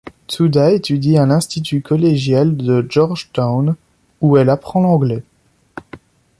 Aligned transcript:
Tsuda 0.27 0.71
étudie 0.71 1.19
à 1.19 1.27
l'institut 1.27 1.83
collégial 1.83 2.57
de 2.57 2.83
Georgetown, 2.89 3.75
où 4.21 4.35
elle 4.35 4.49
apprend 4.49 4.81
l'anglais. 4.81 5.21